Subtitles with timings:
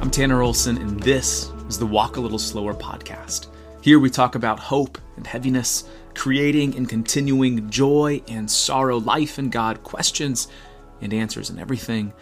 [0.00, 3.48] I'm Tanner Olson, and this is the Walk a Little Slower podcast.
[3.82, 5.84] Here we talk about hope and heaviness,
[6.14, 10.48] creating and continuing joy and sorrow, life and God, questions
[11.00, 12.12] and answers, and everything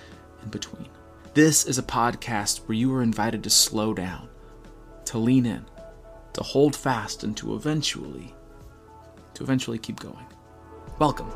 [0.42, 0.88] in between.
[1.32, 4.28] This is a podcast where you are invited to slow down,
[5.06, 5.64] to lean in,
[6.34, 8.34] to hold fast, and to eventually,
[9.34, 10.26] to eventually keep going.
[10.98, 11.30] Welcome.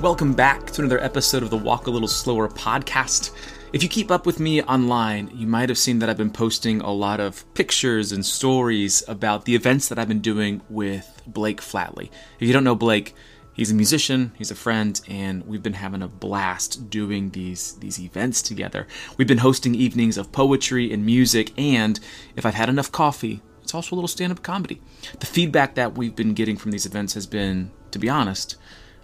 [0.00, 3.32] Welcome back to another episode of the Walk a Little Slower podcast.
[3.72, 6.80] If you keep up with me online, you might have seen that I've been posting
[6.80, 11.60] a lot of pictures and stories about the events that I've been doing with Blake
[11.60, 12.10] Flatley.
[12.38, 13.12] If you don't know Blake,
[13.54, 17.98] he's a musician, he's a friend, and we've been having a blast doing these these
[17.98, 18.86] events together.
[19.16, 21.98] We've been hosting evenings of poetry and music, and
[22.36, 24.80] if I've had enough coffee, it's also a little stand-up comedy.
[25.18, 28.54] The feedback that we've been getting from these events has been, to be honest,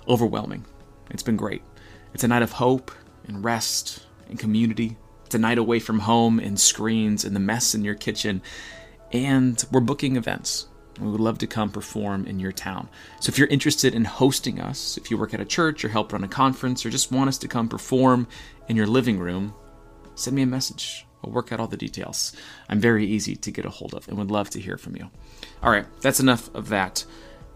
[0.07, 0.67] overwhelming.
[1.11, 1.63] It's been great.
[2.13, 2.91] It's a night of hope
[3.27, 4.97] and rest and community.
[5.27, 8.43] It's a night away from home and screens and the mess in your kitchen.
[9.13, 10.67] And we're booking events.
[11.01, 12.89] We would love to come perform in your town.
[13.21, 16.13] So if you're interested in hosting us, if you work at a church or help
[16.13, 18.29] run a conference or just want us to come perform
[18.69, 19.55] in your living room,
[20.15, 21.05] send me a message.
[21.23, 22.33] We'll work out all the details.
[22.69, 25.11] I'm very easy to get a hold of and would love to hear from you.
[25.63, 27.05] All right, that's enough of that.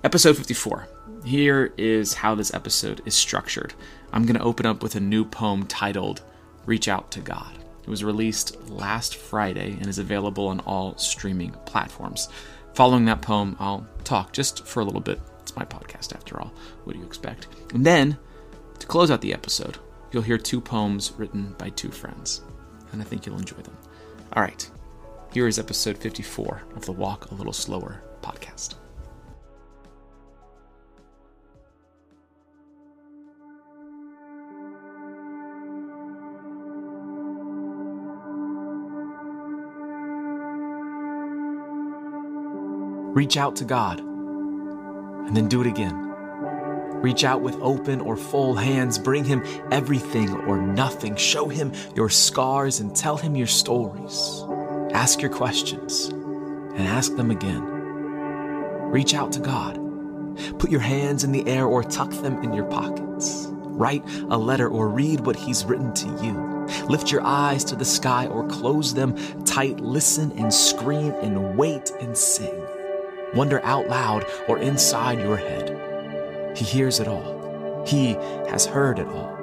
[0.03, 0.98] Episode 54.
[1.29, 3.75] Here is how this episode is structured.
[4.15, 6.23] I'm going to open up with a new poem titled
[6.65, 7.53] Reach Out to God.
[7.83, 12.31] It was released last Friday and is available on all streaming platforms.
[12.73, 15.21] Following that poem, I'll talk just for a little bit.
[15.43, 16.51] It's my podcast after all.
[16.85, 17.49] What do you expect?
[17.75, 18.17] And then,
[18.79, 19.77] to close out the episode,
[20.11, 22.41] you'll hear two poems written by two friends.
[22.93, 23.77] And I think you'll enjoy them.
[24.33, 24.67] All right,
[25.35, 28.77] here is episode 54 of the Walk a Little Slower podcast.
[43.19, 45.93] Reach out to God and then do it again.
[47.03, 48.97] Reach out with open or full hands.
[48.97, 49.43] Bring Him
[49.73, 51.17] everything or nothing.
[51.17, 54.45] Show Him your scars and tell Him your stories.
[54.93, 57.61] Ask your questions and ask them again.
[58.93, 59.81] Reach out to God.
[60.61, 63.49] Put your hands in the air or tuck them in your pockets.
[63.51, 66.87] Write a letter or read what He's written to you.
[66.87, 69.81] Lift your eyes to the sky or close them tight.
[69.81, 72.65] Listen and scream and wait and sing.
[73.35, 76.57] Wonder out loud or inside your head.
[76.57, 77.85] He hears it all.
[77.87, 78.15] He
[78.49, 79.37] has heard it all.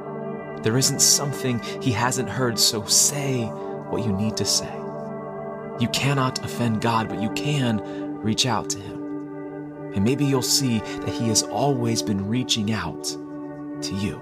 [0.63, 3.46] There isn't something he hasn't heard, so say
[3.90, 4.73] what you need to say.
[5.79, 7.79] You cannot offend God, but you can
[8.22, 9.94] reach out to him.
[9.94, 14.22] And maybe you'll see that he has always been reaching out to you.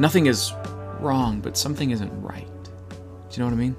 [0.00, 0.54] Nothing is
[0.98, 2.48] wrong, but something isn't right.
[2.88, 2.96] Do
[3.32, 3.76] you know what I mean?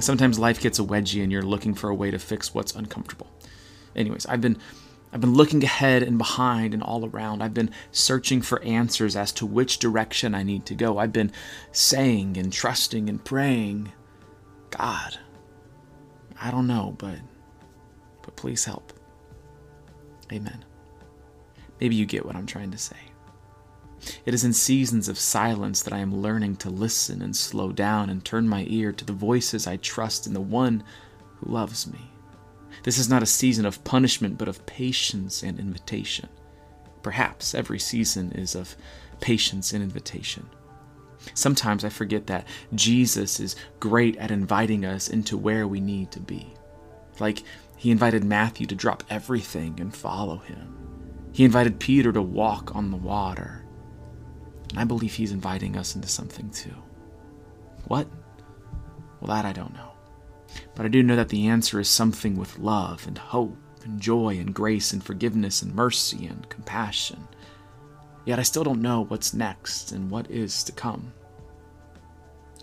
[0.00, 3.28] Sometimes life gets a wedgie and you're looking for a way to fix what's uncomfortable.
[3.94, 4.58] Anyways, I've been
[5.12, 7.42] I've been looking ahead and behind and all around.
[7.42, 10.98] I've been searching for answers as to which direction I need to go.
[10.98, 11.30] I've been
[11.70, 13.92] saying and trusting and praying,
[14.70, 15.16] God,
[16.42, 17.20] I don't know, but
[18.22, 18.92] but please help.
[20.32, 20.64] Amen.
[21.80, 22.96] Maybe you get what I'm trying to say.
[24.24, 28.10] It is in seasons of silence that I am learning to listen and slow down
[28.10, 30.84] and turn my ear to the voices I trust in the one
[31.36, 32.10] who loves me.
[32.82, 36.28] This is not a season of punishment, but of patience and invitation.
[37.02, 38.76] Perhaps every season is of
[39.20, 40.48] patience and invitation.
[41.34, 46.20] Sometimes I forget that Jesus is great at inviting us into where we need to
[46.20, 46.54] be.
[47.18, 47.42] Like
[47.76, 50.76] he invited Matthew to drop everything and follow him.
[51.32, 53.65] He invited Peter to walk on the water.
[54.74, 56.74] I believe he's inviting us into something too.
[57.86, 58.08] What?
[59.20, 59.92] Well, that I don't know.
[60.74, 64.38] But I do know that the answer is something with love and hope and joy
[64.38, 67.26] and grace and forgiveness and mercy and compassion.
[68.24, 71.12] Yet I still don't know what's next and what is to come.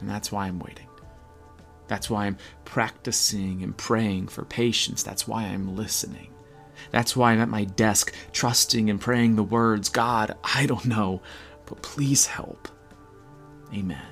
[0.02, 0.88] And that's why I'm waiting.
[1.88, 5.04] That's why I'm practicing and praying for patience.
[5.04, 6.34] That's why I'm listening.
[6.92, 11.22] That's why I'm at my desk, trusting and praying the words God, I don't know,
[11.65, 12.68] but please help.
[13.74, 14.06] Amen.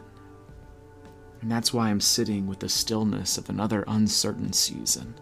[1.42, 5.15] And that's why I'm sitting with the stillness of another uncertain season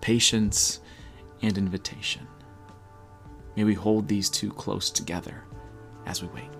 [0.00, 0.80] patience
[1.42, 2.26] and invitation.
[3.56, 5.44] May we hold these two close together
[6.06, 6.50] as we wait.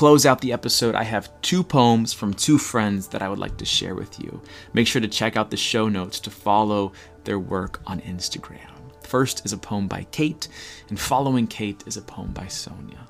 [0.00, 3.58] Close out the episode, I have two poems from two friends that I would like
[3.58, 4.40] to share with you.
[4.72, 6.92] Make sure to check out the show notes to follow
[7.24, 8.70] their work on Instagram.
[9.02, 10.48] First is a poem by Kate,
[10.88, 13.06] and following Kate is a poem by Sonya.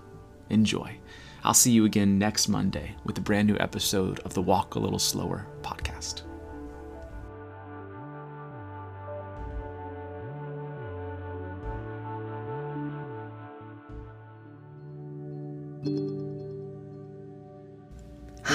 [0.48, 0.96] Enjoy.
[1.44, 4.80] I'll see you again next Monday with a brand new episode of the Walk a
[4.80, 6.22] Little Slower podcast.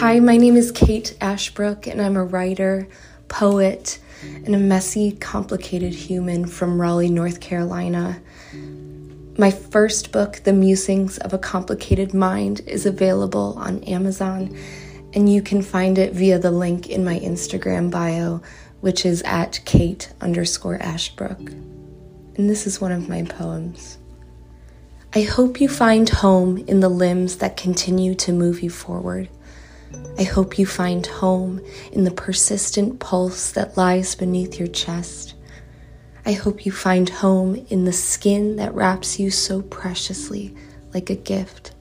[0.06, 2.88] Hi, my name is Kate Ashbrook, and I'm a writer,
[3.28, 8.22] poet, and a messy, complicated human from Raleigh, North Carolina.
[9.40, 14.56] My first book, The Musings of a Complicated Mind, is available on Amazon,
[15.16, 18.44] and you can find it via the link in my Instagram bio,
[18.82, 21.40] which is at Kate underscore Ashbrook.
[21.40, 23.98] And this is one of my poems.
[25.16, 29.30] I hope you find home in the limbs that continue to move you forward.
[30.18, 31.62] I hope you find home
[31.92, 35.34] in the persistent pulse that lies beneath your chest.
[36.26, 40.56] I hope you find home in the skin that wraps you so preciously
[40.94, 41.74] like a gift,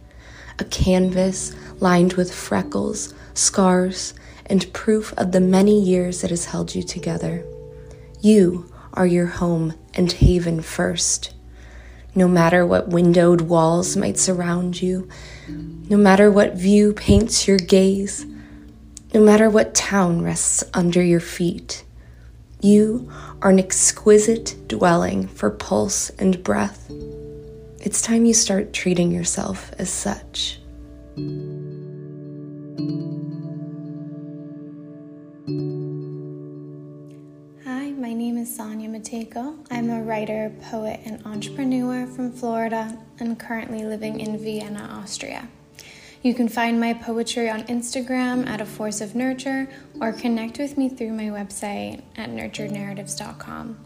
[0.58, 4.14] a canvas lined with freckles, scars,
[4.46, 7.44] and proof of the many years that has held you together.
[8.20, 11.33] You are your home and haven first.
[12.14, 15.08] No matter what windowed walls might surround you,
[15.48, 18.24] no matter what view paints your gaze,
[19.12, 21.84] no matter what town rests under your feet,
[22.60, 23.10] you
[23.42, 26.90] are an exquisite dwelling for pulse and breath.
[27.80, 30.60] It's time you start treating yourself as such.
[38.14, 39.66] My name is Sonya Matejko.
[39.72, 40.06] I'm a mm-hmm.
[40.06, 45.48] writer, poet, and entrepreneur from Florida and currently living in Vienna, Austria.
[46.22, 49.68] You can find my poetry on Instagram at A Force of Nurture
[50.00, 53.78] or connect with me through my website at nurturenarratives.com.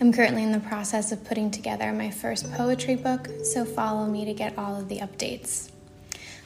[0.00, 4.24] I'm currently in the process of putting together my first poetry book, so follow me
[4.24, 5.70] to get all of the updates.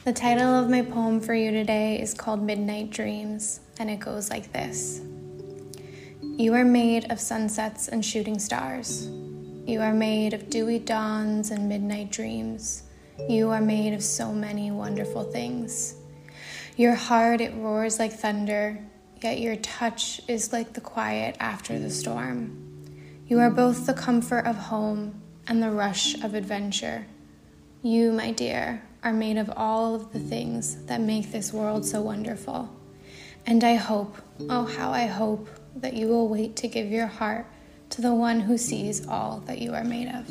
[0.03, 4.29] The title of my poem for you today is called Midnight Dreams, and it goes
[4.29, 5.01] like this
[6.37, 9.07] You are made of sunsets and shooting stars.
[9.65, 12.83] You are made of dewy dawns and midnight dreams.
[13.29, 15.95] You are made of so many wonderful things.
[16.75, 18.77] Your heart, it roars like thunder,
[19.23, 22.91] yet your touch is like the quiet after the storm.
[23.29, 27.05] You are both the comfort of home and the rush of adventure.
[27.81, 32.01] You, my dear, are made of all of the things that make this world so
[32.01, 32.69] wonderful.
[33.45, 34.17] And I hope,
[34.49, 37.45] oh, how I hope, that you will wait to give your heart
[37.91, 40.29] to the one who sees all that you are made of.